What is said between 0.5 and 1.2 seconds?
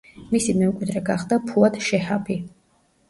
მემკვიდრე